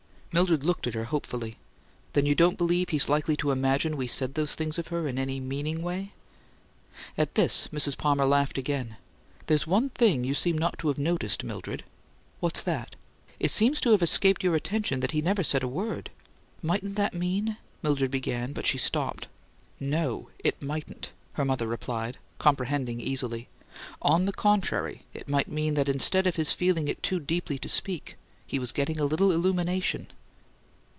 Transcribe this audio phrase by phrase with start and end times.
[0.33, 1.57] Mildred looked at her hopefully.
[2.13, 5.19] "Then you don't believe he's likely to imagine we said those things of her in
[5.19, 6.13] any meaning way?"
[7.17, 7.97] At this, Mrs.
[7.97, 8.95] Palmer laughed again.
[9.47, 11.83] "There's one thing you seem not to have noticed, Mildred."
[12.39, 12.95] "What's that?"
[13.41, 16.11] "It seems to have escaped your attention that he never said a word."
[16.61, 19.27] "Mightn't that mean?" Mildred began, but she stopped.
[19.81, 23.49] "No, it mightn't," her mother replied, comprehending easily.
[24.01, 27.67] "On the contrary, it might mean that instead of his feeling it too deeply to
[27.67, 28.15] speak,
[28.47, 30.07] he was getting a little illumination."